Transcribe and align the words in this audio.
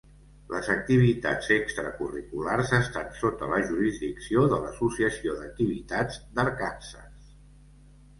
Les 0.51 0.67
activitats 0.75 1.49
extracurriculars 1.55 2.71
estan 2.77 3.11
sota 3.17 3.49
la 3.51 3.59
jurisdicció 3.67 4.45
de 4.55 4.59
l'Associació 4.63 5.35
d'Activitats 5.43 6.19
d'Arkansas. 6.39 7.29